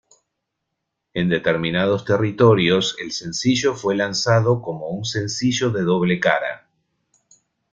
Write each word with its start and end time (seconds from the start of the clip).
En 1.13 1.29
determinados 1.29 2.05
territorios, 2.05 2.95
el 2.99 3.11
sencillo 3.11 3.75
fue 3.75 3.95
lanzado 3.95 4.63
como 4.63 4.89
un 4.89 5.05
sencillo 5.05 5.69
de 5.69 5.83
doble 5.83 6.19
cara. 6.19 6.67